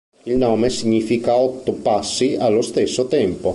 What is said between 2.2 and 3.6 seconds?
allo stesso tempo".